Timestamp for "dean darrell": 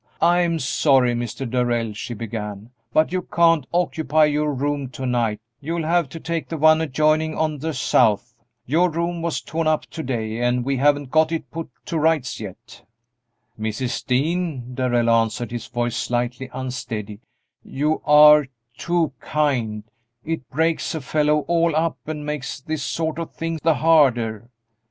14.03-15.07